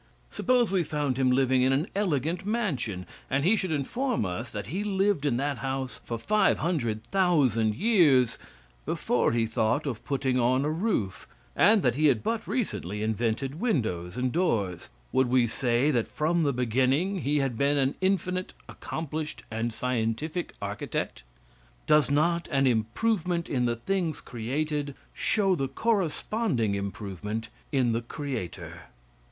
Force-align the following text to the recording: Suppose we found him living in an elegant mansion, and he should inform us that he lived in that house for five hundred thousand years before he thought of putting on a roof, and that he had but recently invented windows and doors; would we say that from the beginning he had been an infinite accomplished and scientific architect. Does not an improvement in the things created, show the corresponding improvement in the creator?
Suppose 0.31 0.71
we 0.71 0.83
found 0.83 1.17
him 1.17 1.29
living 1.29 1.61
in 1.61 1.71
an 1.73 1.85
elegant 1.95 2.43
mansion, 2.43 3.05
and 3.29 3.43
he 3.45 3.55
should 3.55 3.69
inform 3.71 4.25
us 4.25 4.49
that 4.49 4.65
he 4.65 4.83
lived 4.83 5.27
in 5.27 5.37
that 5.37 5.59
house 5.59 5.99
for 6.03 6.17
five 6.17 6.57
hundred 6.57 7.03
thousand 7.11 7.75
years 7.75 8.39
before 8.83 9.31
he 9.31 9.45
thought 9.45 9.85
of 9.85 10.03
putting 10.03 10.39
on 10.39 10.65
a 10.65 10.71
roof, 10.71 11.27
and 11.55 11.83
that 11.83 11.93
he 11.93 12.07
had 12.07 12.23
but 12.23 12.47
recently 12.47 13.03
invented 13.03 13.59
windows 13.61 14.17
and 14.17 14.31
doors; 14.31 14.89
would 15.11 15.27
we 15.27 15.45
say 15.45 15.91
that 15.91 16.07
from 16.07 16.41
the 16.41 16.51
beginning 16.51 17.19
he 17.19 17.37
had 17.37 17.55
been 17.55 17.77
an 17.77 17.93
infinite 18.01 18.53
accomplished 18.67 19.43
and 19.51 19.71
scientific 19.71 20.55
architect. 20.63 21.21
Does 21.85 22.09
not 22.09 22.47
an 22.51 22.65
improvement 22.65 23.47
in 23.47 23.65
the 23.65 23.75
things 23.75 24.19
created, 24.19 24.95
show 25.13 25.53
the 25.53 25.67
corresponding 25.67 26.73
improvement 26.73 27.49
in 27.71 27.91
the 27.91 28.01
creator? 28.01 28.85